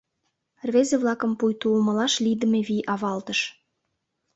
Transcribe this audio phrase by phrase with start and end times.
[0.67, 3.39] Рвезе-влакым пуйто умылаш лийдыме вий авалтыш.